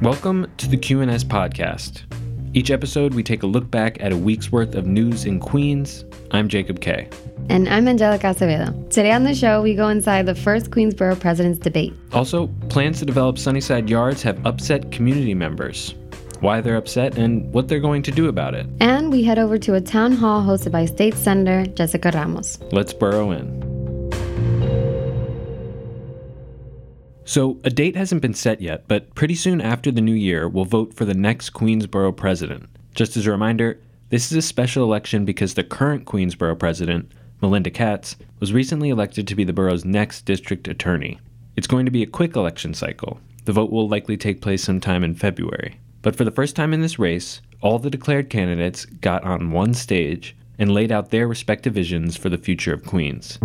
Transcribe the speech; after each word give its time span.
Welcome 0.00 0.46
to 0.58 0.68
the 0.68 0.76
QNS 0.76 1.24
podcast. 1.24 2.02
Each 2.54 2.70
episode, 2.70 3.14
we 3.14 3.24
take 3.24 3.42
a 3.42 3.48
look 3.48 3.68
back 3.68 4.00
at 4.00 4.12
a 4.12 4.16
week's 4.16 4.52
worth 4.52 4.76
of 4.76 4.86
news 4.86 5.24
in 5.24 5.40
Queens. 5.40 6.04
I'm 6.30 6.48
Jacob 6.48 6.80
Kaye. 6.80 7.08
And 7.48 7.68
I'm 7.68 7.88
Angelica 7.88 8.28
Acevedo. 8.28 8.88
Today 8.90 9.10
on 9.10 9.24
the 9.24 9.34
show, 9.34 9.60
we 9.60 9.74
go 9.74 9.88
inside 9.88 10.26
the 10.26 10.36
first 10.36 10.70
Queens 10.70 10.94
borough 10.94 11.16
president's 11.16 11.58
debate. 11.58 11.94
Also, 12.12 12.46
plans 12.68 13.00
to 13.00 13.06
develop 13.06 13.38
Sunnyside 13.38 13.90
Yards 13.90 14.22
have 14.22 14.46
upset 14.46 14.92
community 14.92 15.34
members. 15.34 15.96
Why 16.38 16.60
they're 16.60 16.76
upset 16.76 17.18
and 17.18 17.52
what 17.52 17.66
they're 17.66 17.80
going 17.80 18.02
to 18.04 18.12
do 18.12 18.28
about 18.28 18.54
it. 18.54 18.68
And 18.78 19.10
we 19.10 19.24
head 19.24 19.40
over 19.40 19.58
to 19.58 19.74
a 19.74 19.80
town 19.80 20.12
hall 20.12 20.42
hosted 20.42 20.70
by 20.70 20.84
State 20.84 21.14
Senator 21.14 21.68
Jessica 21.72 22.12
Ramos. 22.14 22.60
Let's 22.70 22.92
burrow 22.92 23.32
in. 23.32 23.67
So, 27.28 27.60
a 27.62 27.68
date 27.68 27.94
hasn't 27.94 28.22
been 28.22 28.32
set 28.32 28.62
yet, 28.62 28.88
but 28.88 29.14
pretty 29.14 29.34
soon 29.34 29.60
after 29.60 29.90
the 29.90 30.00
new 30.00 30.14
year, 30.14 30.48
we'll 30.48 30.64
vote 30.64 30.94
for 30.94 31.04
the 31.04 31.12
next 31.12 31.50
Queens 31.50 31.86
borough 31.86 32.10
president. 32.10 32.70
Just 32.94 33.18
as 33.18 33.26
a 33.26 33.30
reminder, 33.30 33.78
this 34.08 34.32
is 34.32 34.38
a 34.38 34.40
special 34.40 34.82
election 34.82 35.26
because 35.26 35.52
the 35.52 35.62
current 35.62 36.06
Queens 36.06 36.34
borough 36.34 36.56
president, 36.56 37.12
Melinda 37.42 37.68
Katz, 37.68 38.16
was 38.40 38.54
recently 38.54 38.88
elected 38.88 39.28
to 39.28 39.34
be 39.34 39.44
the 39.44 39.52
borough's 39.52 39.84
next 39.84 40.22
district 40.22 40.68
attorney. 40.68 41.18
It's 41.54 41.66
going 41.66 41.84
to 41.84 41.92
be 41.92 42.02
a 42.02 42.06
quick 42.06 42.34
election 42.34 42.72
cycle. 42.72 43.20
The 43.44 43.52
vote 43.52 43.70
will 43.70 43.90
likely 43.90 44.16
take 44.16 44.40
place 44.40 44.64
sometime 44.64 45.04
in 45.04 45.14
February. 45.14 45.78
But 46.00 46.16
for 46.16 46.24
the 46.24 46.30
first 46.30 46.56
time 46.56 46.72
in 46.72 46.80
this 46.80 46.98
race, 46.98 47.42
all 47.60 47.78
the 47.78 47.90
declared 47.90 48.30
candidates 48.30 48.86
got 48.86 49.22
on 49.24 49.50
one 49.50 49.74
stage 49.74 50.34
and 50.58 50.72
laid 50.72 50.90
out 50.90 51.10
their 51.10 51.28
respective 51.28 51.74
visions 51.74 52.16
for 52.16 52.30
the 52.30 52.38
future 52.38 52.72
of 52.72 52.86
Queens. 52.86 53.38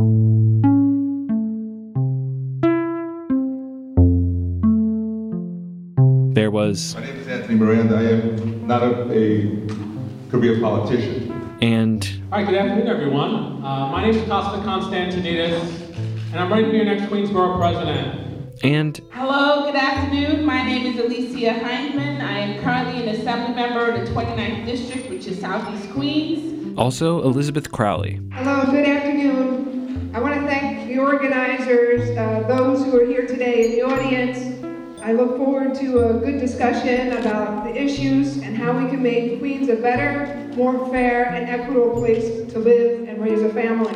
There 6.44 6.52
was. 6.52 6.94
My 6.96 7.06
name 7.06 7.16
is 7.20 7.28
Anthony 7.30 7.56
Miranda. 7.56 7.96
I 7.96 8.02
am 8.02 8.68
not 8.68 8.84
a, 8.84 9.10
a 9.14 10.30
career 10.30 10.60
politician. 10.60 11.32
And. 11.62 12.04
Hi, 12.32 12.44
good 12.44 12.56
afternoon, 12.56 12.90
everyone. 12.90 13.64
Uh, 13.64 13.88
my 13.88 14.02
name 14.02 14.14
is 14.14 14.28
Costa 14.28 14.62
Constantinides, 14.62 15.96
and 16.34 16.36
I'm 16.36 16.52
ready 16.52 16.66
to 16.66 16.72
be 16.72 16.76
your 16.76 16.86
next 16.86 17.08
Queens 17.08 17.32
borough 17.32 17.58
president. 17.58 18.62
And. 18.62 19.00
Hello, 19.12 19.64
good 19.64 19.78
afternoon. 19.78 20.44
My 20.44 20.66
name 20.66 20.86
is 20.86 21.00
Alicia 21.00 21.54
Hyndman. 21.62 22.20
I 22.20 22.40
am 22.40 22.62
currently 22.62 23.08
an 23.08 23.16
assembly 23.16 23.56
member 23.56 23.92
of 23.92 24.06
the 24.06 24.14
29th 24.14 24.66
District, 24.66 25.10
which 25.10 25.26
is 25.26 25.40
Southeast 25.40 25.94
Queens. 25.94 26.78
Also, 26.78 27.24
Elizabeth 27.24 27.72
Crowley. 27.72 28.20
Hello, 28.34 28.70
good 28.70 28.86
afternoon. 28.86 30.12
I 30.14 30.20
want 30.20 30.34
to 30.34 30.42
thank 30.42 30.90
the 30.90 31.00
organizers, 31.00 32.18
uh, 32.18 32.44
those 32.50 32.84
who 32.84 33.00
are 33.00 33.06
here 33.06 33.26
today 33.26 33.68
in 33.68 33.72
the 33.72 33.82
audience, 33.84 34.62
I 35.04 35.12
look 35.12 35.36
forward 35.36 35.76
to 35.76 36.00
a 36.00 36.14
good 36.14 36.40
discussion 36.40 37.12
about 37.18 37.66
the 37.66 37.76
issues 37.76 38.38
and 38.38 38.56
how 38.56 38.72
we 38.72 38.90
can 38.90 39.04
make 39.04 39.38
Queens 39.40 39.68
a 39.68 39.76
better, 39.76 40.50
more 40.56 40.90
fair, 40.92 41.26
and 41.26 41.50
equitable 41.50 42.00
place 42.00 42.50
to 42.54 42.60
live 42.60 43.10
and 43.10 43.22
raise 43.22 43.42
a 43.42 43.50
family. 43.50 43.94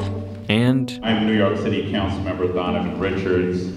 And 0.50 1.00
I'm 1.04 1.26
New 1.26 1.38
York 1.38 1.60
City 1.60 1.90
Council 1.92 2.20
Member 2.24 2.52
Donovan 2.52 3.00
Richards, 3.00 3.68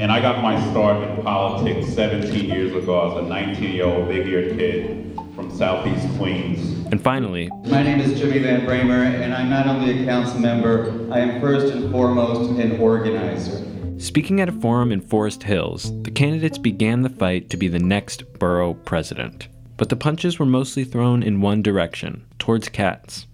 and 0.00 0.10
I 0.10 0.20
got 0.20 0.42
my 0.42 0.60
start 0.72 1.08
in 1.08 1.22
politics 1.22 1.94
17 1.94 2.50
years 2.50 2.74
ago 2.74 3.12
as 3.12 3.24
a 3.24 3.28
19 3.28 3.72
year 3.72 3.84
old 3.84 4.08
big 4.08 4.26
eared 4.26 4.58
kid 4.58 5.16
from 5.36 5.56
Southeast 5.56 6.08
Queens. 6.18 6.86
And 6.90 7.00
finally, 7.00 7.50
my 7.66 7.84
name 7.84 8.00
is 8.00 8.18
Jimmy 8.18 8.40
Van 8.40 8.62
Bramer, 8.62 9.04
and 9.04 9.32
I'm 9.32 9.48
not 9.48 9.68
only 9.68 10.02
a 10.02 10.04
council 10.06 10.40
member, 10.40 11.08
I 11.12 11.20
am 11.20 11.40
first 11.40 11.72
and 11.72 11.92
foremost 11.92 12.50
an 12.58 12.80
organizer. 12.80 13.69
Speaking 14.00 14.40
at 14.40 14.48
a 14.48 14.52
forum 14.52 14.92
in 14.92 15.02
Forest 15.02 15.42
Hills, 15.42 15.92
the 16.04 16.10
candidates 16.10 16.56
began 16.56 17.02
the 17.02 17.10
fight 17.10 17.50
to 17.50 17.58
be 17.58 17.68
the 17.68 17.78
next 17.78 18.24
borough 18.38 18.72
president. 18.72 19.48
But 19.76 19.90
the 19.90 19.96
punches 19.96 20.38
were 20.38 20.46
mostly 20.46 20.84
thrown 20.84 21.22
in 21.22 21.42
one 21.42 21.60
direction, 21.60 22.24
towards 22.38 22.70
Katz. 22.70 23.26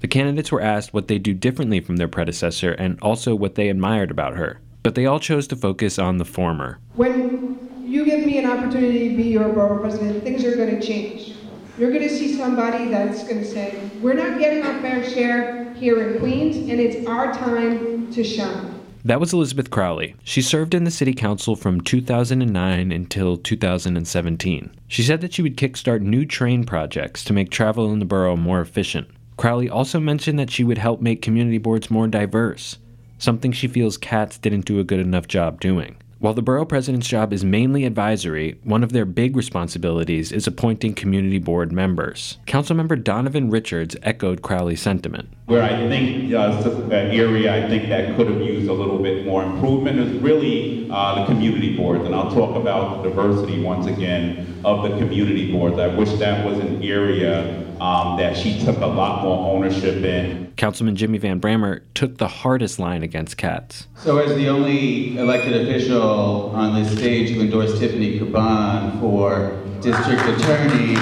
The 0.00 0.08
candidates 0.08 0.52
were 0.52 0.60
asked 0.60 0.92
what 0.92 1.08
they 1.08 1.18
do 1.18 1.32
differently 1.32 1.80
from 1.80 1.96
their 1.96 2.06
predecessor 2.06 2.72
and 2.72 3.00
also 3.00 3.34
what 3.34 3.54
they 3.54 3.70
admired 3.70 4.10
about 4.10 4.36
her. 4.36 4.60
But 4.82 4.94
they 4.94 5.06
all 5.06 5.20
chose 5.20 5.48
to 5.48 5.56
focus 5.56 5.98
on 5.98 6.18
the 6.18 6.26
former. 6.26 6.80
When 6.96 7.82
you 7.86 8.04
give 8.04 8.26
me 8.26 8.36
an 8.36 8.44
opportunity 8.44 9.08
to 9.08 9.16
be 9.16 9.22
your 9.22 9.48
borough 9.48 9.80
president, 9.80 10.22
things 10.22 10.44
are 10.44 10.54
going 10.54 10.78
to 10.78 10.86
change. 10.86 11.34
You're 11.78 11.92
going 11.92 12.06
to 12.06 12.14
see 12.14 12.36
somebody 12.36 12.88
that's 12.88 13.22
going 13.22 13.40
to 13.40 13.46
say, 13.46 13.90
We're 14.02 14.12
not 14.12 14.38
getting 14.38 14.66
our 14.66 14.78
fair 14.82 15.02
share 15.08 15.72
here 15.72 16.06
in 16.06 16.18
Queens, 16.18 16.56
and 16.56 16.78
it's 16.78 17.06
our 17.06 17.32
time 17.32 18.12
to 18.12 18.22
shine. 18.22 18.69
That 19.02 19.18
was 19.18 19.32
Elizabeth 19.32 19.70
Crowley. 19.70 20.14
She 20.24 20.42
served 20.42 20.74
in 20.74 20.84
the 20.84 20.90
city 20.90 21.14
council 21.14 21.56
from 21.56 21.80
2009 21.80 22.92
until 22.92 23.38
2017. 23.38 24.70
She 24.88 25.02
said 25.02 25.22
that 25.22 25.32
she 25.32 25.40
would 25.40 25.56
kickstart 25.56 26.02
new 26.02 26.26
train 26.26 26.64
projects 26.64 27.24
to 27.24 27.32
make 27.32 27.50
travel 27.50 27.90
in 27.92 27.98
the 27.98 28.04
borough 28.04 28.36
more 28.36 28.60
efficient. 28.60 29.08
Crowley 29.38 29.70
also 29.70 30.00
mentioned 30.00 30.38
that 30.38 30.50
she 30.50 30.64
would 30.64 30.76
help 30.76 31.00
make 31.00 31.22
community 31.22 31.56
boards 31.56 31.90
more 31.90 32.08
diverse, 32.08 32.76
something 33.16 33.52
she 33.52 33.68
feels 33.68 33.96
Katz 33.96 34.36
didn't 34.36 34.66
do 34.66 34.78
a 34.78 34.84
good 34.84 35.00
enough 35.00 35.26
job 35.26 35.60
doing. 35.60 35.96
While 36.20 36.34
the 36.34 36.42
borough 36.42 36.66
president's 36.66 37.08
job 37.08 37.32
is 37.32 37.46
mainly 37.46 37.86
advisory, 37.86 38.58
one 38.62 38.84
of 38.84 38.92
their 38.92 39.06
big 39.06 39.34
responsibilities 39.36 40.32
is 40.32 40.46
appointing 40.46 40.92
community 40.92 41.38
board 41.38 41.72
members. 41.72 42.36
Councilmember 42.46 43.02
Donovan 43.02 43.48
Richards 43.48 43.96
echoed 44.02 44.42
Crowley's 44.42 44.82
sentiment. 44.82 45.30
Where 45.46 45.62
I 45.62 45.88
think 45.88 46.30
uh, 46.34 46.60
an 46.90 46.92
area 46.92 47.64
I 47.64 47.66
think 47.70 47.88
that 47.88 48.16
could 48.16 48.28
have 48.28 48.42
used 48.42 48.68
a 48.68 48.72
little 48.74 48.98
bit 48.98 49.24
more 49.24 49.42
improvement 49.42 49.98
is 49.98 50.12
really 50.20 50.90
uh, 50.90 51.20
the 51.20 51.24
community 51.24 51.74
boards, 51.74 52.04
and 52.04 52.14
I'll 52.14 52.30
talk 52.30 52.54
about 52.54 53.02
the 53.02 53.08
diversity 53.08 53.62
once 53.62 53.86
again 53.86 54.60
of 54.62 54.82
the 54.82 54.98
community 54.98 55.50
boards. 55.50 55.78
I 55.78 55.86
wish 55.86 56.12
that 56.18 56.44
was 56.44 56.58
an 56.58 56.82
area 56.82 57.66
um, 57.80 58.18
that 58.18 58.36
she 58.36 58.62
took 58.62 58.76
a 58.76 58.86
lot 58.86 59.22
more 59.22 59.54
ownership 59.54 60.04
in. 60.04 60.49
Councilman 60.60 60.94
Jimmy 60.94 61.16
Van 61.16 61.40
Bramer 61.40 61.80
took 61.94 62.18
the 62.18 62.28
hardest 62.28 62.78
line 62.78 63.02
against 63.02 63.38
Katz. 63.38 63.88
So, 63.96 64.18
as 64.18 64.36
the 64.36 64.48
only 64.48 65.16
elected 65.16 65.56
official 65.66 66.50
on 66.54 66.74
this 66.74 66.98
stage 66.98 67.30
who 67.30 67.40
endorsed 67.40 67.78
Tiffany 67.78 68.20
Caban 68.20 69.00
for 69.00 69.58
district 69.80 70.20
attorney, 70.20 70.96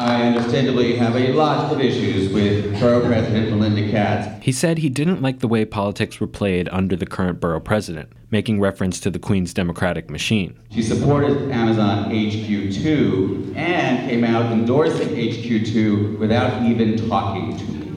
I 0.00 0.22
understandably 0.22 0.96
have 0.96 1.14
a 1.14 1.34
lot 1.34 1.70
of 1.70 1.78
issues 1.78 2.32
with 2.32 2.80
Borough 2.80 3.04
President 3.04 3.50
Melinda 3.50 3.90
Katz. 3.90 4.42
He 4.42 4.50
said 4.50 4.78
he 4.78 4.88
didn't 4.88 5.20
like 5.20 5.40
the 5.40 5.46
way 5.46 5.66
politics 5.66 6.18
were 6.18 6.26
played 6.26 6.70
under 6.72 6.96
the 6.96 7.04
current 7.04 7.38
borough 7.38 7.60
president, 7.60 8.10
making 8.30 8.60
reference 8.60 8.98
to 9.00 9.10
the 9.10 9.18
Queen's 9.18 9.52
Democratic 9.52 10.08
machine. 10.08 10.58
She 10.70 10.80
supported 10.80 11.50
Amazon 11.50 12.10
HQ2 12.10 13.54
and 13.54 14.08
came 14.08 14.24
out 14.24 14.50
endorsing 14.50 15.08
HQ2 15.08 16.18
without 16.18 16.62
even 16.62 16.96
talking 17.06 17.58
to 17.58 17.64
me. 17.64 17.89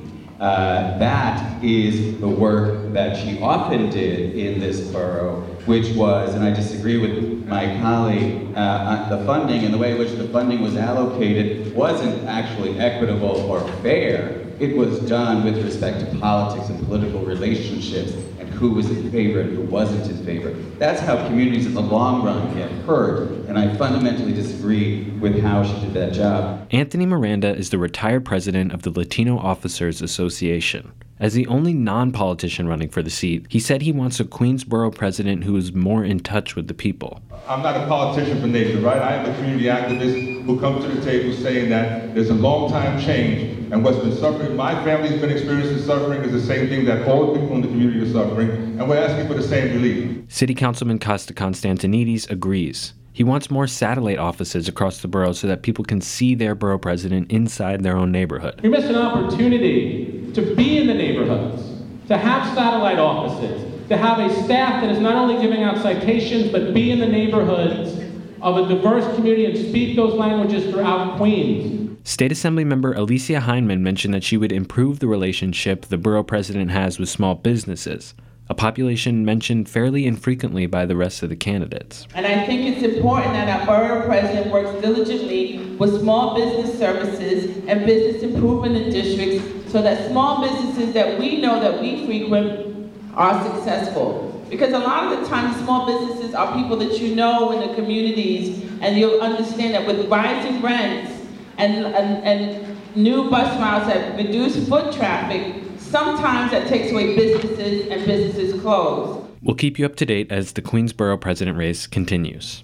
Uh, 0.44 0.98
that 0.98 1.64
is 1.64 2.20
the 2.20 2.28
work 2.28 2.92
that 2.92 3.16
she 3.16 3.40
often 3.40 3.90
did 3.90 4.36
in 4.36 4.60
this 4.60 4.82
borough, 4.92 5.40
which 5.66 5.96
was, 5.96 6.36
and 6.36 6.44
I 6.44 6.54
disagree 6.54 6.98
with 6.98 7.48
my 7.48 7.80
colleague, 7.80 8.52
uh, 8.54 9.08
the 9.08 9.26
funding 9.26 9.64
and 9.64 9.74
the 9.74 9.78
way 9.78 9.94
in 9.94 10.00
which 10.00 10.12
the 10.12 10.28
funding 10.28 10.62
was 10.62 10.76
allocated 10.76 11.74
wasn't 11.74 12.28
actually 12.28 12.78
equitable 12.78 13.50
or 13.50 13.66
fair. 13.82 14.46
It 14.60 14.76
was 14.76 15.00
done 15.08 15.46
with 15.46 15.64
respect 15.64 16.02
to 16.02 16.20
politics 16.20 16.68
and 16.68 16.86
political 16.88 17.22
relationships 17.22 18.12
who 18.54 18.72
was 18.72 18.90
in 18.90 19.12
favor 19.12 19.42
and 19.42 19.56
who 19.56 19.64
wasn't 19.64 20.10
in 20.10 20.26
favor. 20.26 20.52
That's 20.78 21.00
how 21.00 21.28
communities 21.28 21.66
in 21.66 21.74
the 21.74 21.82
long 21.82 22.24
run 22.24 22.56
get 22.56 22.72
hurt, 22.86 23.32
and 23.48 23.58
I 23.58 23.76
fundamentally 23.76 24.34
disagree 24.34 25.10
with 25.20 25.40
how 25.42 25.64
she 25.64 25.80
did 25.82 25.94
that 25.94 26.14
job. 26.14 26.68
Anthony 26.72 27.06
Miranda 27.06 27.56
is 27.56 27.70
the 27.70 27.78
retired 27.78 28.26
president 28.26 28.74
of 28.74 28.84
the 28.84 28.92
Latino 28.92 29.38
Officers 29.38 30.02
Association. 30.02 30.92
As 31.20 31.34
the 31.34 31.48
only 31.48 31.74
non 31.74 32.12
politician 32.12 32.68
running 32.68 32.90
for 32.90 33.02
the 33.02 33.10
seat, 33.10 33.46
he 33.48 33.60
said 33.60 33.82
he 33.82 33.92
wants 33.92 34.20
a 34.20 34.26
Queens 34.26 34.64
borough 34.64 34.92
president 34.92 35.44
who 35.44 35.56
is 35.56 35.72
more 35.72 36.04
in 36.04 36.20
touch 36.20 36.56
with 36.56 36.68
the 36.68 36.74
people. 36.74 37.22
I'm 37.48 37.62
not 37.62 37.78
a 37.78 37.88
politician 37.88 38.42
for 38.42 38.48
nature, 38.48 38.80
right? 38.80 39.02
I 39.02 39.16
am 39.16 39.30
a 39.30 39.36
community 39.36 39.66
activist 39.66 40.33
who 40.46 40.60
come 40.60 40.82
to 40.82 40.88
the 40.88 41.02
table 41.04 41.34
saying 41.36 41.70
that 41.70 42.14
there's 42.14 42.30
a 42.30 42.34
long 42.34 42.70
time 42.70 43.02
change, 43.02 43.72
and 43.72 43.84
what's 43.84 43.98
been 43.98 44.16
suffering, 44.16 44.56
my 44.56 44.74
family's 44.84 45.20
been 45.20 45.30
experiencing 45.30 45.80
suffering 45.80 46.22
is 46.22 46.32
the 46.32 46.42
same 46.42 46.68
thing 46.68 46.86
that 46.86 47.08
all 47.08 47.34
the 47.34 47.40
people 47.40 47.56
in 47.56 47.62
the 47.62 47.68
community 47.68 48.02
are 48.02 48.12
suffering, 48.12 48.50
and 48.50 48.90
we're 48.90 48.98
asking 48.98 49.28
for 49.28 49.36
the 49.36 49.44
same 49.44 49.74
relief. 49.74 50.26
City 50.28 50.54
Councilman 50.54 51.00
Costa 51.00 51.34
Constantinides 51.34 52.30
agrees. 52.30 52.94
He 53.14 53.24
wants 53.24 53.52
more 53.52 53.68
satellite 53.68 54.18
offices 54.18 54.68
across 54.68 55.02
the 55.02 55.08
borough 55.08 55.34
so 55.34 55.48
that 55.48 55.62
people 55.62 55.86
can 55.86 56.02
see 56.02 56.36
their 56.36 56.56
borough 56.56 56.80
president 56.80 57.32
inside 57.32 57.84
their 57.84 57.96
own 57.96 58.12
neighborhood. 58.12 58.60
We 58.62 58.70
missed 58.70 58.88
an 58.88 58.96
opportunity 58.96 60.32
to 60.34 60.56
be 60.56 60.80
in 60.80 60.88
the 60.88 60.96
neighborhoods, 60.96 61.64
to 62.08 62.18
have 62.18 62.54
satellite 62.56 63.00
offices, 63.00 63.88
to 63.88 63.98
have 63.98 64.20
a 64.20 64.34
staff 64.44 64.82
that 64.82 64.92
is 64.92 65.00
not 65.00 65.16
only 65.16 65.42
giving 65.42 65.64
out 65.64 65.78
citations, 65.78 66.52
but 66.52 66.74
be 66.74 66.92
in 66.92 67.00
the 67.00 67.08
neighborhoods 67.08 68.03
of 68.44 68.58
a 68.58 68.68
diverse 68.68 69.06
community 69.16 69.46
and 69.46 69.70
speak 69.70 69.96
those 69.96 70.14
languages 70.14 70.70
throughout 70.70 71.16
Queens. 71.18 71.98
State 72.04 72.34
Assembly 72.34 72.66
member 72.66 72.92
Alicia 72.94 73.40
Hyndman 73.40 73.80
mentioned 73.80 74.14
that 74.14 74.24
she 74.24 74.36
would 74.36 74.52
improve 74.52 75.00
the 75.00 75.08
relationship 75.08 75.86
the 75.86 75.98
borough 75.98 76.24
president 76.24 76.70
has 76.70 77.00
with 77.00 77.08
small 77.08 77.36
businesses, 77.36 78.14
a 78.50 78.54
population 78.54 79.24
mentioned 79.24 79.70
fairly 79.70 80.06
infrequently 80.06 80.66
by 80.66 80.86
the 80.86 80.98
rest 80.98 81.24
of 81.24 81.30
the 81.30 81.36
candidates. 81.38 82.06
And 82.14 82.26
I 82.26 82.46
think 82.46 82.76
it's 82.76 82.84
important 82.84 83.32
that 83.32 83.62
our 83.62 83.66
borough 83.66 84.06
president 84.06 84.52
works 84.52 84.82
diligently 84.82 85.60
with 85.80 86.02
small 86.02 86.36
business 86.36 86.78
services 86.78 87.64
and 87.68 87.86
business 87.86 88.22
improvement 88.24 88.76
in 88.76 88.92
districts 88.92 89.72
so 89.72 89.82
that 89.82 90.10
small 90.12 90.42
businesses 90.42 90.94
that 90.94 91.18
we 91.18 91.40
know 91.40 91.62
that 91.62 91.80
we 91.80 92.06
frequent 92.06 92.92
are 93.16 93.42
successful. 93.46 94.33
Because 94.54 94.72
a 94.72 94.78
lot 94.78 95.12
of 95.12 95.20
the 95.20 95.28
times, 95.28 95.58
small 95.64 95.88
businesses 95.88 96.36
are 96.36 96.54
people 96.54 96.78
that 96.78 97.00
you 97.00 97.16
know 97.16 97.54
in 97.54 97.68
the 97.68 97.74
communities, 97.74 98.64
and 98.82 98.96
you'll 98.96 99.20
understand 99.20 99.74
that 99.74 99.88
with 99.88 100.08
rising 100.08 100.62
rents 100.62 101.12
and, 101.58 101.88
and, 101.88 102.24
and 102.24 102.78
new 102.96 103.32
bus 103.32 103.60
routes 103.60 103.92
that 103.92 104.16
reduce 104.16 104.70
foot 104.70 104.94
traffic, 104.94 105.64
sometimes 105.80 106.52
that 106.52 106.68
takes 106.68 106.92
away 106.92 107.16
businesses 107.16 107.88
and 107.88 108.06
businesses 108.06 108.62
close. 108.62 109.28
We'll 109.42 109.56
keep 109.56 109.80
you 109.80 109.88
up 109.88 109.96
to 109.96 110.06
date 110.06 110.32
as 110.32 110.52
the 110.52 110.62
Queens 110.62 110.94
borough 110.94 111.18
president 111.18 111.58
race 111.58 111.88
continues. 111.88 112.64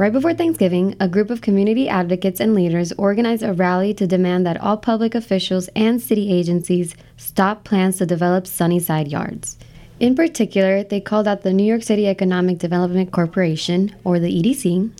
Right 0.00 0.14
before 0.14 0.32
Thanksgiving, 0.32 0.96
a 0.98 1.08
group 1.08 1.28
of 1.28 1.42
community 1.42 1.86
advocates 1.86 2.40
and 2.40 2.54
leaders 2.54 2.90
organized 2.92 3.42
a 3.42 3.52
rally 3.52 3.92
to 3.92 4.06
demand 4.06 4.46
that 4.46 4.58
all 4.58 4.78
public 4.78 5.14
officials 5.14 5.68
and 5.76 6.00
city 6.00 6.32
agencies 6.32 6.94
stop 7.18 7.64
plans 7.64 7.98
to 7.98 8.06
develop 8.06 8.46
Sunnyside 8.46 9.08
yards. 9.08 9.58
In 9.98 10.14
particular, 10.14 10.82
they 10.82 11.02
called 11.02 11.28
out 11.28 11.42
the 11.42 11.52
New 11.52 11.64
York 11.64 11.82
City 11.82 12.08
Economic 12.08 12.56
Development 12.56 13.12
Corporation, 13.12 13.94
or 14.02 14.18
the 14.18 14.42
EDC. 14.42 14.90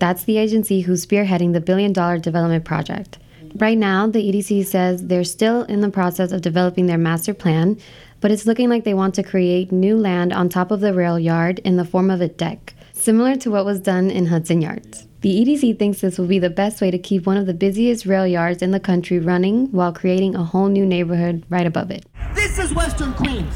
That's 0.00 0.24
the 0.24 0.38
agency 0.38 0.80
who's 0.80 1.06
spearheading 1.06 1.52
the 1.52 1.60
billion 1.60 1.92
dollar 1.92 2.18
development 2.18 2.64
project. 2.64 3.18
Right 3.54 3.78
now, 3.78 4.08
the 4.08 4.28
EDC 4.28 4.66
says 4.66 5.06
they're 5.06 5.22
still 5.22 5.62
in 5.62 5.82
the 5.82 5.88
process 5.88 6.32
of 6.32 6.40
developing 6.40 6.86
their 6.86 6.98
master 6.98 7.32
plan, 7.32 7.78
but 8.20 8.32
it's 8.32 8.44
looking 8.44 8.68
like 8.68 8.82
they 8.82 8.92
want 8.92 9.14
to 9.14 9.22
create 9.22 9.70
new 9.70 9.96
land 9.96 10.32
on 10.32 10.48
top 10.48 10.72
of 10.72 10.80
the 10.80 10.94
rail 10.94 11.16
yard 11.16 11.60
in 11.60 11.76
the 11.76 11.84
form 11.84 12.10
of 12.10 12.20
a 12.20 12.26
deck 12.26 12.74
similar 13.02 13.36
to 13.36 13.50
what 13.50 13.64
was 13.64 13.80
done 13.80 14.10
in 14.10 14.26
Hudson 14.26 14.60
Yards. 14.62 15.06
The 15.20 15.44
EDC 15.44 15.78
thinks 15.78 16.00
this 16.00 16.18
will 16.18 16.26
be 16.26 16.38
the 16.38 16.50
best 16.50 16.80
way 16.80 16.90
to 16.90 16.98
keep 16.98 17.26
one 17.26 17.36
of 17.36 17.46
the 17.46 17.54
busiest 17.54 18.06
rail 18.06 18.26
yards 18.26 18.62
in 18.62 18.70
the 18.70 18.80
country 18.80 19.18
running 19.18 19.66
while 19.72 19.92
creating 19.92 20.36
a 20.36 20.44
whole 20.44 20.68
new 20.68 20.86
neighborhood 20.86 21.44
right 21.48 21.66
above 21.66 21.90
it. 21.90 22.06
This 22.34 22.58
is 22.58 22.72
Western 22.72 23.12
Queens, 23.14 23.54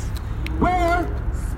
where 0.59 1.07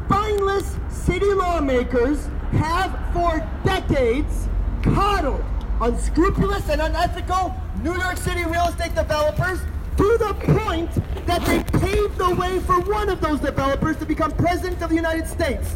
spineless 0.06 0.76
city 0.90 1.32
lawmakers 1.32 2.28
have 2.52 2.98
for 3.12 3.46
decades 3.64 4.48
coddled 4.82 5.42
unscrupulous 5.80 6.68
and 6.68 6.80
unethical 6.80 7.54
New 7.82 7.94
York 7.94 8.16
City 8.16 8.44
real 8.44 8.66
estate 8.68 8.94
developers 8.94 9.60
to 9.96 10.18
the 10.18 10.34
point 10.54 10.90
that 11.26 11.44
they 11.46 11.62
paved 11.78 12.18
the 12.18 12.34
way 12.34 12.58
for 12.60 12.80
one 12.80 13.08
of 13.08 13.20
those 13.20 13.40
developers 13.40 13.96
to 13.96 14.06
become 14.06 14.30
president 14.32 14.82
of 14.82 14.90
the 14.90 14.96
United 14.96 15.26
States. 15.26 15.74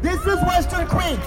This 0.00 0.20
is 0.20 0.36
Western 0.42 0.86
Queens. 0.86 1.24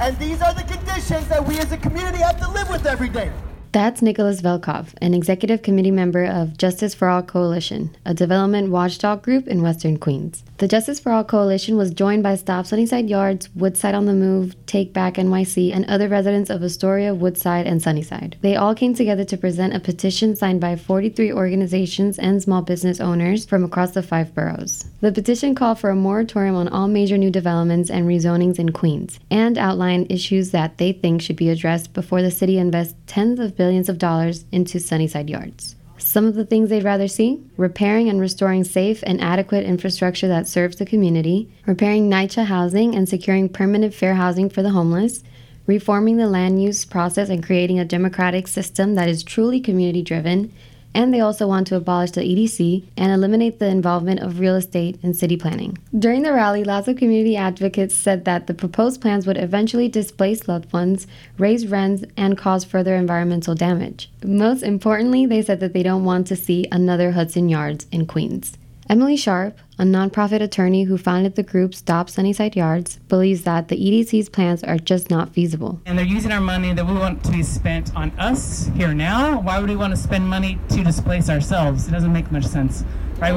And 0.00 0.16
these 0.18 0.40
are 0.42 0.54
the 0.54 0.62
conditions 0.62 1.26
that 1.28 1.44
we 1.46 1.58
as 1.58 1.72
a 1.72 1.76
community 1.76 2.18
have 2.18 2.38
to 2.40 2.50
live 2.50 2.70
with 2.70 2.86
every 2.86 3.08
day. 3.08 3.32
That's 3.70 4.00
Nicholas 4.00 4.40
Velkov, 4.40 4.94
an 5.02 5.12
executive 5.12 5.60
committee 5.60 5.90
member 5.90 6.24
of 6.24 6.56
Justice 6.56 6.94
for 6.94 7.06
All 7.08 7.22
Coalition, 7.22 7.94
a 8.06 8.14
development 8.14 8.70
watchdog 8.70 9.20
group 9.22 9.46
in 9.46 9.60
Western 9.60 9.98
Queens. 9.98 10.42
The 10.56 10.66
Justice 10.66 10.98
for 10.98 11.12
All 11.12 11.22
Coalition 11.22 11.76
was 11.76 11.92
joined 11.92 12.22
by 12.22 12.34
Stop 12.36 12.64
Sunnyside 12.64 13.10
Yards, 13.10 13.54
Woodside 13.54 13.94
on 13.94 14.06
the 14.06 14.14
Move, 14.14 14.56
Take 14.64 14.94
Back 14.94 15.14
NYC, 15.14 15.72
and 15.72 15.84
other 15.84 16.08
residents 16.08 16.48
of 16.48 16.62
Astoria, 16.62 17.14
Woodside, 17.14 17.66
and 17.66 17.82
Sunnyside. 17.82 18.38
They 18.40 18.56
all 18.56 18.74
came 18.74 18.94
together 18.94 19.24
to 19.26 19.36
present 19.36 19.76
a 19.76 19.80
petition 19.80 20.34
signed 20.34 20.62
by 20.62 20.74
43 20.74 21.30
organizations 21.30 22.18
and 22.18 22.42
small 22.42 22.62
business 22.62 23.00
owners 23.00 23.44
from 23.44 23.64
across 23.64 23.90
the 23.90 24.02
five 24.02 24.34
boroughs. 24.34 24.86
The 25.02 25.12
petition 25.12 25.54
called 25.54 25.78
for 25.78 25.90
a 25.90 25.94
moratorium 25.94 26.56
on 26.56 26.68
all 26.68 26.88
major 26.88 27.18
new 27.18 27.30
developments 27.30 27.90
and 27.90 28.08
rezonings 28.08 28.58
in 28.58 28.72
Queens, 28.72 29.20
and 29.30 29.58
outlined 29.58 30.10
issues 30.10 30.52
that 30.52 30.78
they 30.78 30.92
think 30.92 31.20
should 31.20 31.36
be 31.36 31.50
addressed 31.50 31.92
before 31.92 32.22
the 32.22 32.30
city 32.30 32.58
invests 32.58 32.94
tens 33.06 33.38
of 33.38 33.57
billions 33.58 33.90
of 33.90 33.98
dollars 33.98 34.46
into 34.50 34.80
Sunnyside 34.80 35.28
Yards. 35.28 35.76
Some 35.98 36.26
of 36.26 36.36
the 36.36 36.46
things 36.46 36.70
they'd 36.70 36.84
rather 36.84 37.08
see 37.08 37.42
repairing 37.56 38.08
and 38.08 38.20
restoring 38.20 38.64
safe 38.64 39.02
and 39.04 39.20
adequate 39.20 39.64
infrastructure 39.64 40.28
that 40.28 40.46
serves 40.46 40.76
the 40.76 40.86
community, 40.86 41.52
repairing 41.66 42.08
NYCHA 42.08 42.46
housing 42.46 42.94
and 42.94 43.06
securing 43.06 43.48
permanent 43.50 43.92
fair 43.92 44.14
housing 44.14 44.48
for 44.48 44.62
the 44.62 44.70
homeless, 44.70 45.22
reforming 45.66 46.16
the 46.16 46.28
land 46.28 46.62
use 46.62 46.84
process 46.84 47.28
and 47.28 47.44
creating 47.44 47.78
a 47.78 47.84
democratic 47.84 48.48
system 48.48 48.94
that 48.94 49.08
is 49.08 49.22
truly 49.22 49.60
community 49.60 50.00
driven, 50.00 50.52
and 50.94 51.12
they 51.12 51.20
also 51.20 51.46
want 51.46 51.66
to 51.68 51.76
abolish 51.76 52.12
the 52.12 52.22
EDC 52.22 52.84
and 52.96 53.12
eliminate 53.12 53.58
the 53.58 53.66
involvement 53.66 54.20
of 54.20 54.40
real 54.40 54.56
estate 54.56 54.98
in 55.02 55.14
city 55.14 55.36
planning. 55.36 55.78
During 55.96 56.22
the 56.22 56.32
rally, 56.32 56.64
lots 56.64 56.88
of 56.88 56.96
community 56.96 57.36
advocates 57.36 57.94
said 57.94 58.24
that 58.24 58.46
the 58.46 58.54
proposed 58.54 59.00
plans 59.00 59.26
would 59.26 59.38
eventually 59.38 59.88
displace 59.88 60.48
loved 60.48 60.72
ones, 60.72 61.06
raise 61.38 61.66
rents, 61.66 62.04
and 62.16 62.36
cause 62.36 62.64
further 62.64 62.94
environmental 62.94 63.54
damage. 63.54 64.10
Most 64.24 64.62
importantly, 64.62 65.26
they 65.26 65.42
said 65.42 65.60
that 65.60 65.72
they 65.72 65.82
don't 65.82 66.04
want 66.04 66.26
to 66.28 66.36
see 66.36 66.66
another 66.72 67.12
Hudson 67.12 67.48
Yards 67.48 67.86
in 67.92 68.06
Queens. 68.06 68.56
Emily 68.90 69.18
Sharpe, 69.18 69.58
a 69.78 69.82
nonprofit 69.82 70.40
attorney 70.40 70.84
who 70.84 70.96
founded 70.96 71.34
the 71.34 71.42
group 71.42 71.74
Stop 71.74 72.08
Sunnyside 72.08 72.56
Yards, 72.56 72.96
believes 73.10 73.44
that 73.44 73.68
the 73.68 73.76
EDC's 73.76 74.30
plans 74.30 74.64
are 74.64 74.78
just 74.78 75.10
not 75.10 75.34
feasible. 75.34 75.78
And 75.84 75.98
they're 75.98 76.06
using 76.06 76.32
our 76.32 76.40
money 76.40 76.72
that 76.72 76.86
we 76.86 76.94
want 76.94 77.22
to 77.24 77.30
be 77.30 77.42
spent 77.42 77.94
on 77.94 78.10
us 78.18 78.70
here 78.74 78.94
now. 78.94 79.40
Why 79.40 79.60
would 79.60 79.68
we 79.68 79.76
want 79.76 79.94
to 79.94 80.00
spend 80.00 80.26
money 80.26 80.58
to 80.70 80.82
displace 80.82 81.28
ourselves? 81.28 81.86
It 81.86 81.90
doesn't 81.90 82.14
make 82.14 82.32
much 82.32 82.46
sense, 82.46 82.82
right? 83.18 83.34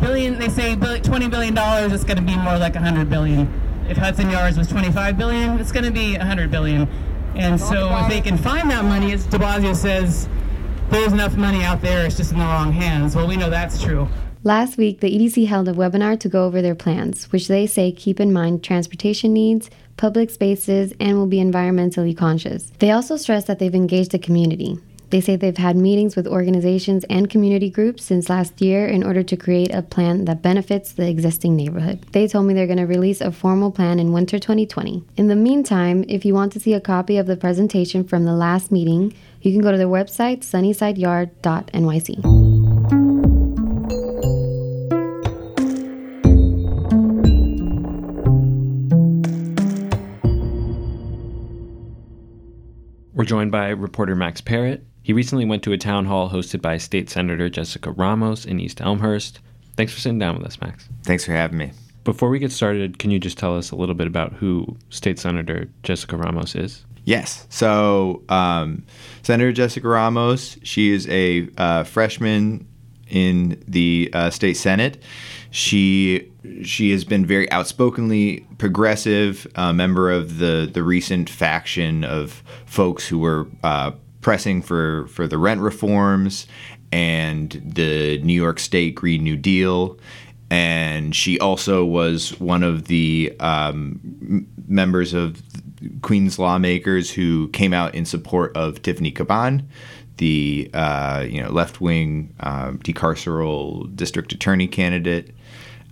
billion, 0.00 0.36
they 0.40 0.48
say 0.48 0.74
twenty 0.74 1.28
billion 1.28 1.54
dollars. 1.54 1.92
It's 1.92 2.02
going 2.02 2.16
to 2.16 2.24
be 2.24 2.36
more 2.36 2.58
like 2.58 2.74
hundred 2.74 3.08
billion. 3.08 3.48
If 3.88 3.98
Hudson 3.98 4.30
Yards 4.30 4.58
was 4.58 4.66
twenty-five 4.66 5.16
billion, 5.16 5.60
it's 5.60 5.70
going 5.70 5.84
to 5.84 5.92
be 5.92 6.14
hundred 6.14 6.50
billion. 6.50 6.88
And 7.36 7.58
so, 7.58 7.88
if 8.00 8.08
they 8.08 8.20
can 8.20 8.36
find 8.36 8.68
that 8.72 8.84
money, 8.84 9.12
as 9.12 9.26
De 9.26 9.38
Blasio 9.38 9.76
says, 9.76 10.28
there's 10.90 11.12
enough 11.12 11.36
money 11.36 11.62
out 11.62 11.80
there. 11.82 12.04
It's 12.04 12.16
just 12.16 12.32
in 12.32 12.38
the 12.38 12.44
wrong 12.44 12.72
hands. 12.72 13.14
Well, 13.14 13.28
we 13.28 13.36
know 13.36 13.48
that's 13.48 13.80
true. 13.80 14.08
Last 14.44 14.76
week, 14.76 14.98
the 14.98 15.16
EDC 15.16 15.46
held 15.46 15.68
a 15.68 15.72
webinar 15.72 16.18
to 16.18 16.28
go 16.28 16.46
over 16.46 16.60
their 16.60 16.74
plans, 16.74 17.30
which 17.30 17.46
they 17.46 17.64
say 17.64 17.92
keep 17.92 18.18
in 18.18 18.32
mind 18.32 18.64
transportation 18.64 19.32
needs, 19.32 19.70
public 19.96 20.30
spaces, 20.30 20.92
and 20.98 21.16
will 21.16 21.28
be 21.28 21.36
environmentally 21.36 22.16
conscious. 22.16 22.72
They 22.80 22.90
also 22.90 23.16
stress 23.16 23.44
that 23.44 23.60
they've 23.60 23.72
engaged 23.72 24.10
the 24.10 24.18
community. 24.18 24.78
They 25.10 25.20
say 25.20 25.36
they've 25.36 25.56
had 25.56 25.76
meetings 25.76 26.16
with 26.16 26.26
organizations 26.26 27.04
and 27.08 27.30
community 27.30 27.70
groups 27.70 28.02
since 28.02 28.28
last 28.28 28.60
year 28.60 28.88
in 28.88 29.04
order 29.04 29.22
to 29.22 29.36
create 29.36 29.72
a 29.72 29.82
plan 29.82 30.24
that 30.24 30.42
benefits 30.42 30.90
the 30.90 31.08
existing 31.08 31.54
neighborhood. 31.54 32.02
They 32.10 32.26
told 32.26 32.46
me 32.46 32.54
they're 32.54 32.66
going 32.66 32.78
to 32.78 32.86
release 32.86 33.20
a 33.20 33.30
formal 33.30 33.70
plan 33.70 34.00
in 34.00 34.12
winter 34.12 34.40
2020. 34.40 35.04
In 35.18 35.28
the 35.28 35.36
meantime, 35.36 36.04
if 36.08 36.24
you 36.24 36.34
want 36.34 36.52
to 36.54 36.60
see 36.60 36.74
a 36.74 36.80
copy 36.80 37.16
of 37.16 37.26
the 37.26 37.36
presentation 37.36 38.02
from 38.02 38.24
the 38.24 38.34
last 38.34 38.72
meeting, 38.72 39.14
you 39.40 39.52
can 39.52 39.60
go 39.60 39.70
to 39.70 39.78
their 39.78 39.86
website, 39.86 40.40
sunnysideyard.nyc. 40.40 42.51
We're 53.14 53.24
joined 53.26 53.52
by 53.52 53.68
reporter 53.68 54.16
Max 54.16 54.40
Parrott. 54.40 54.86
He 55.02 55.12
recently 55.12 55.44
went 55.44 55.62
to 55.64 55.72
a 55.72 55.78
town 55.78 56.06
hall 56.06 56.30
hosted 56.30 56.62
by 56.62 56.78
State 56.78 57.10
Senator 57.10 57.50
Jessica 57.50 57.90
Ramos 57.90 58.46
in 58.46 58.58
East 58.58 58.80
Elmhurst. 58.80 59.38
Thanks 59.76 59.92
for 59.92 60.00
sitting 60.00 60.18
down 60.18 60.38
with 60.38 60.46
us, 60.46 60.58
Max. 60.62 60.88
Thanks 61.02 61.26
for 61.26 61.32
having 61.32 61.58
me. 61.58 61.72
Before 62.04 62.30
we 62.30 62.38
get 62.38 62.50
started, 62.52 62.98
can 62.98 63.10
you 63.10 63.18
just 63.18 63.36
tell 63.36 63.54
us 63.54 63.70
a 63.70 63.76
little 63.76 63.94
bit 63.94 64.06
about 64.06 64.32
who 64.32 64.78
State 64.88 65.18
Senator 65.18 65.68
Jessica 65.82 66.16
Ramos 66.16 66.54
is? 66.54 66.86
Yes. 67.04 67.46
So, 67.50 68.22
um, 68.30 68.82
Senator 69.22 69.52
Jessica 69.52 69.88
Ramos, 69.88 70.56
she 70.62 70.90
is 70.90 71.06
a 71.10 71.50
uh, 71.58 71.84
freshman 71.84 72.66
in 73.12 73.62
the 73.68 74.10
uh, 74.12 74.30
state 74.30 74.56
senate. 74.56 75.00
She 75.50 76.28
she 76.64 76.90
has 76.90 77.04
been 77.04 77.24
very 77.24 77.50
outspokenly 77.52 78.44
progressive, 78.58 79.46
uh, 79.54 79.72
member 79.72 80.10
of 80.10 80.38
the 80.38 80.68
the 80.72 80.82
recent 80.82 81.30
faction 81.30 82.04
of 82.04 82.42
folks 82.66 83.06
who 83.06 83.18
were 83.18 83.46
uh, 83.62 83.92
pressing 84.22 84.62
for 84.62 85.06
for 85.08 85.28
the 85.28 85.38
rent 85.38 85.60
reforms 85.60 86.46
and 86.90 87.62
the 87.64 88.18
New 88.22 88.34
York 88.34 88.58
State 88.58 88.94
Green 88.94 89.22
New 89.22 89.36
Deal. 89.36 89.98
and 90.50 91.16
she 91.16 91.38
also 91.40 91.82
was 91.82 92.38
one 92.38 92.62
of 92.62 92.84
the 92.88 93.34
um, 93.40 94.46
members 94.68 95.14
of 95.14 95.42
Queens 96.02 96.38
lawmakers 96.38 97.10
who 97.10 97.48
came 97.48 97.72
out 97.72 97.94
in 97.94 98.04
support 98.04 98.54
of 98.54 98.82
Tiffany 98.82 99.10
Caban, 99.10 99.64
the 100.16 100.70
uh, 100.74 101.24
you 101.28 101.42
know 101.42 101.50
left 101.50 101.80
wing 101.80 102.34
um, 102.40 102.78
decarceral 102.78 103.94
district 103.94 104.32
attorney 104.32 104.66
candidate. 104.66 105.34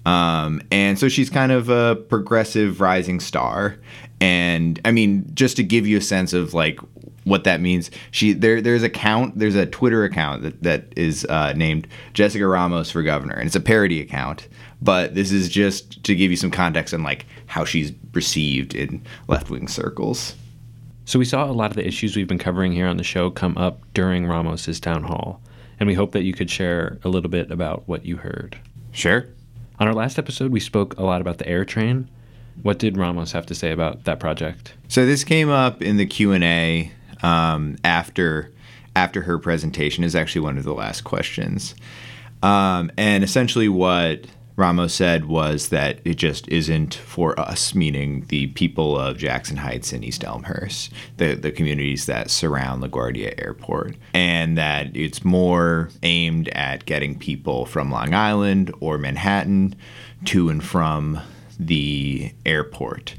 Um, 0.07 0.63
and 0.71 0.99
so 0.99 1.09
she's 1.09 1.29
kind 1.29 1.53
of 1.53 1.69
a 1.69 1.97
progressive 1.97 2.81
rising 2.81 3.21
star. 3.21 3.77
And 4.21 4.81
I 4.85 4.91
mean, 4.93 5.31
just 5.35 5.57
to 5.57 5.63
give 5.63 5.87
you 5.87 5.99
a 5.99 6.03
sense 6.03 6.33
of 6.33 6.55
like 6.55 6.81
what 7.25 7.45
that 7.45 7.61
means, 7.61 7.91
she 8.11 8.33
there 8.33 8.61
there's 8.61 8.83
a 8.83 8.91
count 8.91 9.39
there's 9.39 9.55
a 9.55 9.67
Twitter 9.67 10.05
account 10.05 10.43
that 10.43 10.63
that 10.63 10.93
is 10.97 11.25
uh, 11.27 11.53
named 11.55 11.87
Jessica 12.15 12.47
Ramos 12.47 12.91
for 12.91 13.03
governor, 13.03 13.35
and 13.35 13.47
it's 13.47 13.57
a 13.57 13.61
parody 13.61 14.01
account. 14.01 14.49
But 14.83 15.15
this 15.15 15.31
is 15.31 15.49
just 15.49 16.03
to 16.05 16.15
give 16.15 16.31
you 16.31 16.37
some 16.37 16.51
context 16.51 16.95
on 16.95 17.03
like 17.03 17.27
how 17.47 17.65
she's 17.65 17.93
received 18.15 18.75
in 18.75 19.03
left 19.29 19.51
wing 19.51 19.69
circles. 19.69 20.35
So 21.11 21.19
we 21.19 21.25
saw 21.25 21.51
a 21.51 21.51
lot 21.51 21.73
of 21.73 21.77
the 21.77 21.85
issues 21.85 22.15
we've 22.15 22.29
been 22.29 22.39
covering 22.39 22.71
here 22.71 22.87
on 22.87 22.97
the 22.97 23.03
show 23.03 23.31
come 23.31 23.59
up 23.59 23.81
during 23.95 24.27
Ramos's 24.27 24.79
town 24.79 25.03
hall, 25.03 25.41
and 25.81 25.89
we 25.89 25.95
hope 25.95 26.13
that 26.13 26.23
you 26.23 26.33
could 26.33 26.49
share 26.49 27.01
a 27.03 27.09
little 27.09 27.29
bit 27.29 27.51
about 27.51 27.83
what 27.89 28.05
you 28.05 28.19
heard. 28.19 28.57
Sure. 28.93 29.27
On 29.81 29.89
our 29.89 29.93
last 29.93 30.21
episode, 30.21 30.53
we 30.53 30.61
spoke 30.61 30.97
a 30.99 31.03
lot 31.03 31.21
about 31.21 31.39
the 31.39 31.49
air 31.49 31.65
train. 31.65 32.09
What 32.63 32.79
did 32.79 32.97
Ramos 32.97 33.33
have 33.33 33.45
to 33.47 33.57
say 33.57 33.73
about 33.73 34.05
that 34.05 34.21
project? 34.21 34.75
So 34.87 35.05
this 35.05 35.25
came 35.25 35.51
up 35.51 35.83
in 35.83 35.97
the 35.97 36.07
Q 36.07 36.31
and 36.31 36.45
A 36.45 36.93
um, 37.25 37.77
after 37.83 38.53
after 38.95 39.23
her 39.23 39.37
presentation. 39.37 40.05
Is 40.05 40.15
actually 40.15 40.43
one 40.43 40.59
of 40.59 40.63
the 40.63 40.75
last 40.75 41.03
questions, 41.03 41.75
um, 42.41 42.89
and 42.97 43.25
essentially 43.25 43.69
what 43.69 44.27
Ramos 44.61 44.93
said 44.93 45.25
was 45.25 45.71
that 45.71 46.01
it 46.05 46.17
just 46.17 46.47
isn't 46.49 46.95
for 46.95 47.39
us, 47.41 47.75
meaning 47.75 48.27
the 48.29 48.49
people 48.49 48.99
of 48.99 49.17
Jackson 49.17 49.57
Heights 49.57 49.91
and 49.91 50.05
East 50.05 50.23
Elmhurst, 50.23 50.93
the, 51.17 51.35
the 51.35 51.51
communities 51.51 52.05
that 52.05 52.31
surround 52.31 52.83
LaGuardia 52.83 53.43
Airport, 53.43 53.97
and 54.13 54.59
that 54.59 54.95
it's 54.95 55.25
more 55.25 55.89
aimed 56.03 56.49
at 56.51 56.85
getting 56.85 57.19
people 57.19 57.65
from 57.65 57.91
Long 57.91 58.13
Island 58.13 58.71
or 58.81 58.99
Manhattan 58.99 59.75
to 60.27 60.51
and 60.51 60.63
from 60.63 61.19
the 61.59 62.31
airport. 62.45 63.15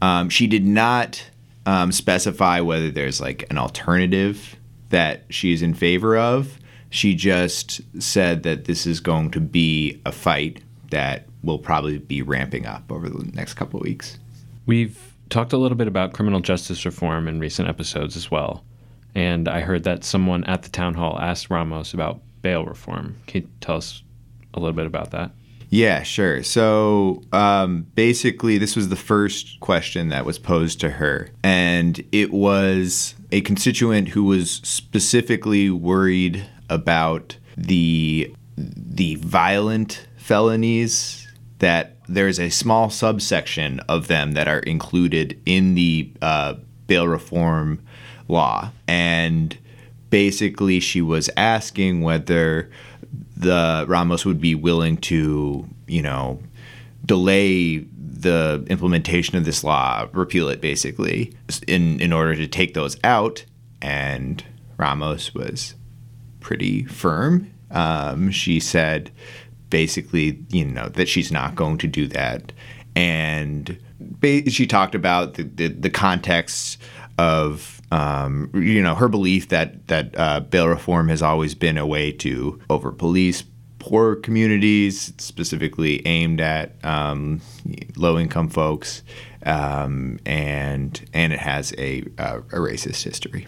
Um, 0.00 0.28
she 0.30 0.48
did 0.48 0.66
not 0.66 1.24
um, 1.64 1.92
specify 1.92 2.58
whether 2.60 2.90
there's 2.90 3.20
like 3.20 3.46
an 3.50 3.56
alternative 3.56 4.56
that 4.90 5.26
she's 5.30 5.62
in 5.62 5.74
favor 5.74 6.16
of. 6.16 6.58
She 6.90 7.14
just 7.14 7.80
said 8.02 8.42
that 8.42 8.64
this 8.64 8.84
is 8.84 8.98
going 8.98 9.30
to 9.30 9.40
be 9.40 10.02
a 10.04 10.10
fight 10.10 10.60
that 10.92 11.26
will 11.42 11.58
probably 11.58 11.98
be 11.98 12.22
ramping 12.22 12.64
up 12.64 12.90
over 12.90 13.08
the 13.08 13.24
next 13.34 13.54
couple 13.54 13.80
of 13.80 13.84
weeks. 13.84 14.18
We've 14.64 14.98
talked 15.28 15.52
a 15.52 15.56
little 15.56 15.76
bit 15.76 15.88
about 15.88 16.12
criminal 16.12 16.40
justice 16.40 16.84
reform 16.84 17.26
in 17.26 17.40
recent 17.40 17.68
episodes 17.68 18.16
as 18.16 18.30
well. 18.30 18.62
And 19.14 19.48
I 19.48 19.60
heard 19.60 19.84
that 19.84 20.04
someone 20.04 20.44
at 20.44 20.62
the 20.62 20.68
town 20.68 20.94
hall 20.94 21.18
asked 21.18 21.50
Ramos 21.50 21.92
about 21.92 22.20
bail 22.42 22.64
reform. 22.64 23.16
Can 23.26 23.42
you 23.42 23.48
tell 23.60 23.76
us 23.76 24.02
a 24.54 24.60
little 24.60 24.74
bit 24.74 24.86
about 24.86 25.10
that? 25.10 25.32
Yeah, 25.70 26.02
sure. 26.02 26.42
So 26.42 27.22
um, 27.32 27.86
basically, 27.94 28.58
this 28.58 28.76
was 28.76 28.90
the 28.90 28.96
first 28.96 29.58
question 29.60 30.10
that 30.10 30.26
was 30.26 30.38
posed 30.38 30.80
to 30.80 30.90
her. 30.90 31.30
And 31.42 32.04
it 32.12 32.30
was 32.30 33.14
a 33.30 33.40
constituent 33.40 34.08
who 34.08 34.24
was 34.24 34.60
specifically 34.62 35.70
worried 35.70 36.46
about 36.68 37.36
the 37.56 38.34
the 38.56 39.14
violent 39.16 40.06
felonies 40.22 41.26
that 41.58 41.96
there's 42.08 42.38
a 42.38 42.48
small 42.48 42.90
subsection 42.90 43.80
of 43.88 44.06
them 44.06 44.32
that 44.32 44.48
are 44.48 44.60
included 44.60 45.40
in 45.46 45.74
the 45.74 46.10
uh, 46.22 46.54
bail 46.86 47.08
reform 47.08 47.82
law. 48.28 48.70
And 48.86 49.56
basically, 50.10 50.80
she 50.80 51.02
was 51.02 51.28
asking 51.36 52.02
whether 52.02 52.70
the 53.36 53.84
Ramos 53.88 54.24
would 54.24 54.40
be 54.40 54.54
willing 54.54 54.96
to, 54.98 55.68
you 55.86 56.02
know, 56.02 56.40
delay 57.04 57.78
the 57.78 58.64
implementation 58.68 59.36
of 59.36 59.44
this 59.44 59.64
law, 59.64 60.06
repeal 60.12 60.48
it 60.48 60.60
basically, 60.60 61.34
in 61.66 62.00
in 62.00 62.12
order 62.12 62.36
to 62.36 62.46
take 62.46 62.74
those 62.74 62.96
out. 63.02 63.44
And 63.80 64.44
Ramos 64.76 65.34
was 65.34 65.74
pretty 66.40 66.84
firm. 66.84 67.52
Um, 67.72 68.30
she 68.30 68.60
said 68.60 69.10
basically, 69.72 70.38
you 70.50 70.66
know, 70.66 70.88
that 70.90 71.08
she's 71.08 71.32
not 71.32 71.56
going 71.56 71.78
to 71.78 71.86
do 71.86 72.06
that. 72.06 72.52
And 72.94 73.78
ba- 73.98 74.48
she 74.50 74.66
talked 74.66 74.94
about 74.94 75.34
the, 75.34 75.44
the, 75.44 75.68
the 75.68 75.90
context 75.90 76.76
of 77.18 77.80
um, 77.90 78.50
you 78.54 78.82
know 78.82 78.94
her 78.94 79.08
belief 79.08 79.48
that 79.48 79.86
that 79.88 80.14
uh, 80.18 80.40
bail 80.40 80.68
reform 80.68 81.08
has 81.08 81.22
always 81.22 81.54
been 81.54 81.76
a 81.76 81.86
way 81.86 82.12
to 82.12 82.60
over 82.70 82.90
police 82.90 83.44
poor 83.78 84.14
communities, 84.14 85.12
specifically 85.18 86.06
aimed 86.06 86.40
at 86.40 86.72
um, 86.84 87.40
low 87.96 88.18
income 88.18 88.48
folks, 88.48 89.02
um, 89.44 90.18
and 90.24 91.04
and 91.12 91.32
it 91.32 91.38
has 91.38 91.74
a, 91.78 92.04
uh, 92.18 92.38
a 92.52 92.56
racist 92.56 93.02
history. 93.02 93.46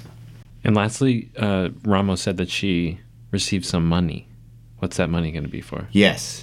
And 0.64 0.74
lastly, 0.74 1.30
uh, 1.36 1.68
Ramos 1.84 2.20
said 2.20 2.36
that 2.38 2.50
she 2.50 2.98
received 3.30 3.64
some 3.64 3.86
money. 3.86 4.26
What's 4.84 4.98
that 4.98 5.08
money 5.08 5.32
going 5.32 5.44
to 5.44 5.50
be 5.50 5.62
for? 5.62 5.88
Yes. 5.92 6.42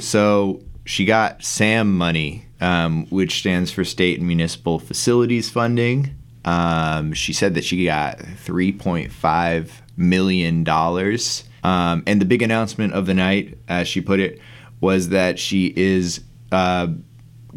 So 0.00 0.60
she 0.84 1.04
got 1.04 1.44
SAM 1.44 1.96
money, 1.96 2.46
um, 2.60 3.06
which 3.10 3.38
stands 3.38 3.70
for 3.70 3.84
State 3.84 4.18
and 4.18 4.26
Municipal 4.26 4.80
Facilities 4.80 5.48
Funding. 5.48 6.16
Um, 6.44 7.12
she 7.12 7.32
said 7.32 7.54
that 7.54 7.62
she 7.62 7.84
got 7.84 8.18
$3.5 8.18 9.70
million. 9.96 10.68
Um, 11.62 12.02
and 12.08 12.20
the 12.20 12.24
big 12.24 12.42
announcement 12.42 12.92
of 12.92 13.06
the 13.06 13.14
night, 13.14 13.56
as 13.68 13.86
she 13.86 14.00
put 14.00 14.18
it, 14.18 14.40
was 14.80 15.10
that 15.10 15.38
she 15.38 15.72
is 15.76 16.22
uh, 16.50 16.88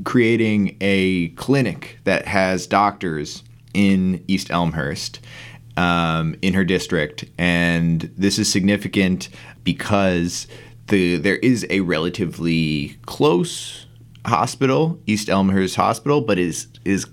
creating 0.03 0.77
a 0.79 1.29
clinic 1.29 1.97
that 2.03 2.27
has 2.27 2.67
doctors 2.67 3.41
in 3.73 4.23
East 4.27 4.51
Elmhurst 4.51 5.21
um, 5.77 6.35
in 6.41 6.53
her 6.53 6.63
district. 6.63 7.25
And 7.37 8.11
this 8.17 8.39
is 8.39 8.51
significant 8.51 9.29
because 9.63 10.47
the 10.87 11.17
there 11.17 11.37
is 11.37 11.65
a 11.69 11.81
relatively 11.81 12.97
close 13.05 13.85
hospital, 14.25 14.99
East 15.05 15.29
Elmhurst 15.29 15.75
Hospital, 15.75 16.21
but 16.21 16.37
is 16.37 16.67
is 16.85 17.07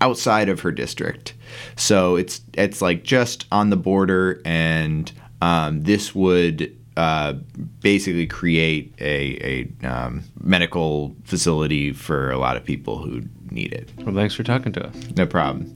outside 0.00 0.48
of 0.48 0.60
her 0.60 0.72
district. 0.72 1.34
So 1.76 2.16
it's 2.16 2.40
it's 2.54 2.82
like 2.82 3.04
just 3.04 3.46
on 3.52 3.70
the 3.70 3.76
border, 3.76 4.40
and 4.44 5.10
um, 5.40 5.82
this 5.82 6.14
would 6.14 6.74
uh, 6.96 7.34
basically 7.80 8.26
create 8.26 8.94
a, 9.00 9.66
a 9.82 9.86
um, 9.86 10.22
medical 10.40 11.16
facility 11.24 11.92
for 11.92 12.30
a 12.30 12.38
lot 12.38 12.56
of 12.56 12.64
people 12.64 12.98
who 12.98 13.22
need 13.50 13.72
it. 13.72 13.90
Well, 13.98 14.14
thanks 14.14 14.34
for 14.34 14.42
talking 14.42 14.72
to 14.72 14.86
us. 14.86 14.94
No 15.16 15.26
problem. 15.26 15.72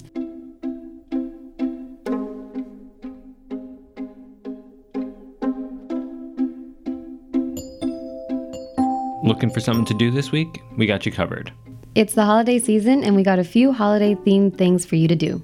Looking 9.39 9.55
for 9.55 9.61
something 9.61 9.85
to 9.85 9.95
do 9.95 10.11
this 10.11 10.33
week? 10.33 10.65
We 10.77 10.87
got 10.87 11.07
you 11.07 11.13
covered. 11.13 11.53
It's 11.95 12.15
the 12.15 12.25
holiday 12.25 12.59
season, 12.59 13.05
and 13.05 13.15
we 13.15 13.23
got 13.23 13.39
a 13.39 13.45
few 13.45 13.73
holiday 13.73 14.17
themed 14.17 14.59
things 14.59 14.85
for 14.85 14.97
you 14.97 15.07
to 15.07 15.15
do. 15.15 15.41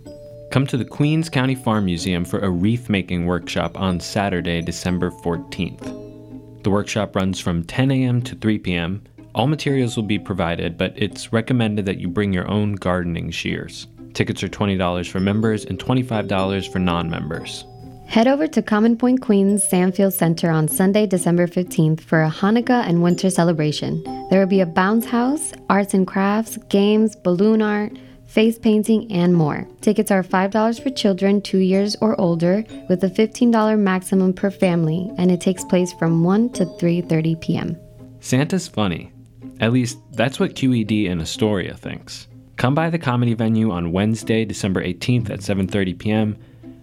Come 0.51 0.67
to 0.67 0.77
the 0.77 0.85
Queens 0.85 1.29
County 1.29 1.55
Farm 1.55 1.85
Museum 1.85 2.25
for 2.25 2.41
a 2.41 2.51
wreath 2.51 2.91
making 2.91 3.27
workshop 3.27 3.79
on 3.79 4.01
Saturday, 4.01 4.61
December 4.63 5.13
14th. 5.13 6.65
The 6.65 6.71
workshop 6.71 7.15
runs 7.15 7.39
from 7.39 7.63
10 7.63 7.93
a.m. 7.93 8.21
to 8.23 8.35
3 8.35 8.59
p.m. 8.59 9.05
All 9.33 9.47
materials 9.47 9.95
will 9.95 10.03
be 10.03 10.19
provided, 10.19 10.77
but 10.77 10.93
it's 10.97 11.33
recommended 11.33 11.87
that 11.87 12.01
you 12.01 12.09
bring 12.09 12.33
your 12.33 12.51
own 12.51 12.73
gardening 12.73 13.31
shears. 13.31 13.87
Tickets 14.13 14.43
are 14.43 14.49
$20 14.49 15.09
for 15.09 15.21
members 15.21 15.67
and 15.67 15.79
$25 15.79 16.73
for 16.73 16.81
non 16.81 17.09
members. 17.09 17.65
Head 18.07 18.29
over 18.29 18.47
to 18.47 18.63
Common 18.63 18.97
Point 18.97 19.23
Queens 19.23 19.65
Sam 19.65 19.91
Field 19.91 20.15
Center 20.15 20.49
on 20.49 20.69
Sunday, 20.69 21.05
December 21.05 21.49
15th 21.49 22.01
for 22.01 22.23
a 22.23 22.31
Hanukkah 22.31 22.87
and 22.87 23.03
winter 23.03 23.29
celebration. 23.29 24.05
There 24.31 24.39
will 24.39 24.47
be 24.47 24.61
a 24.61 24.67
bounce 24.67 25.05
house, 25.05 25.53
arts 25.69 25.95
and 25.95 26.07
crafts, 26.07 26.57
games, 26.69 27.17
balloon 27.17 27.61
art, 27.61 27.99
face 28.27 28.57
painting, 28.57 29.11
and 29.11 29.35
more. 29.35 29.67
Tickets 29.81 30.13
are 30.13 30.23
$5 30.23 30.81
for 30.81 30.91
children 30.91 31.43
2 31.43 31.59
years 31.59 31.97
or 32.01 32.19
older 32.21 32.65
with 32.89 33.03
a 33.03 33.09
$15 33.09 33.79
maximum 33.79 34.33
per 34.33 34.51
family, 34.51 35.11
and 35.19 35.33
it 35.33 35.41
takes 35.41 35.65
place 35.65 35.93
from 35.95 36.23
1 36.23 36.51
to 36.51 36.67
3:30 36.67 37.41
p.m. 37.41 37.77
Santa's 38.21 38.69
funny. 38.69 39.13
At 39.59 39.73
least 39.73 39.99
that's 40.13 40.39
what 40.39 40.55
QED 40.55 41.07
in 41.07 41.21
Astoria 41.21 41.75
thinks. 41.75 42.29
Come 42.57 42.77
by 42.77 42.91
the 42.91 42.99
comedy 42.99 43.35
venue 43.35 43.73
on 43.73 43.91
Wednesday, 43.91 44.45
December 44.45 44.85
18th 44.85 45.31
at 45.31 45.41
7:30 45.41 45.99
p.m 45.99 46.37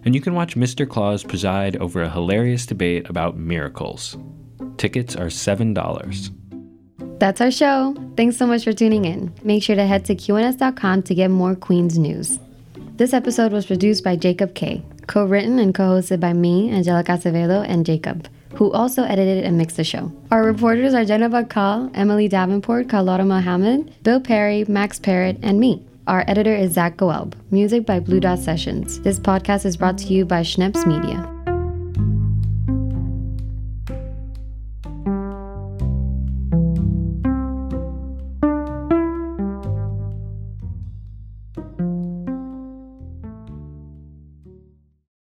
and 0.04 0.14
you 0.14 0.20
can 0.20 0.34
watch 0.34 0.56
Mr. 0.56 0.88
Claus 0.88 1.22
preside 1.22 1.76
over 1.76 2.02
a 2.02 2.10
hilarious 2.10 2.66
debate 2.66 3.08
about 3.08 3.36
miracles. 3.36 4.16
Tickets 4.76 5.16
are 5.16 5.26
$7. 5.26 7.18
That's 7.18 7.40
our 7.40 7.52
show. 7.52 7.94
Thanks 8.16 8.36
so 8.36 8.46
much 8.46 8.64
for 8.64 8.72
tuning 8.72 9.04
in. 9.04 9.32
Make 9.44 9.62
sure 9.62 9.76
to 9.76 9.86
head 9.86 10.04
to 10.06 10.14
QNS.com 10.16 11.02
to 11.04 11.14
get 11.14 11.30
more 11.30 11.54
Queens 11.54 11.96
news. 11.98 12.38
This 12.96 13.12
episode 13.12 13.52
was 13.52 13.66
produced 13.66 14.02
by 14.02 14.16
Jacob 14.16 14.54
Kaye, 14.54 14.82
co 15.06 15.24
written 15.24 15.58
and 15.58 15.74
co 15.74 15.84
hosted 15.84 16.20
by 16.20 16.32
me, 16.32 16.70
Angelica 16.70 17.12
Acevedo, 17.12 17.64
and 17.66 17.86
Jacob, 17.86 18.28
who 18.54 18.72
also 18.72 19.04
edited 19.04 19.44
and 19.44 19.56
mixed 19.56 19.76
the 19.76 19.84
show. 19.84 20.12
Our 20.30 20.44
reporters 20.44 20.94
are 20.94 21.04
Jenna 21.04 21.30
Bagcal, 21.30 21.92
Emily 21.94 22.28
Davenport, 22.28 22.88
Carlotta 22.88 23.24
Mohamed, 23.24 24.02
Bill 24.02 24.20
Parry, 24.20 24.64
Max 24.66 24.98
Parrott, 24.98 25.38
and 25.42 25.60
me. 25.60 25.86
Our 26.08 26.24
editor 26.26 26.54
is 26.54 26.72
Zach 26.72 26.96
Gewelb. 26.96 27.34
Music 27.52 27.86
by 27.86 28.00
Blue 28.00 28.18
Dot 28.18 28.40
Sessions. 28.40 29.00
This 29.02 29.20
podcast 29.20 29.64
is 29.64 29.76
brought 29.76 29.98
to 29.98 30.12
you 30.12 30.24
by 30.24 30.40
Schneps 30.40 30.84
Media. 30.84 31.41